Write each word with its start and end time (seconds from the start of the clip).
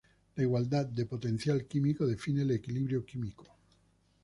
La 0.35 0.41
igualdad 0.41 0.87
de 0.87 1.05
potencial 1.05 1.67
químico 1.67 2.07
define 2.07 2.41
el 2.41 2.49
equilibrio 2.49 3.05
químico. 3.05 3.45